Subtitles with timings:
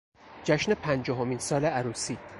[0.43, 2.17] جشن پنجاهمین سال عروسی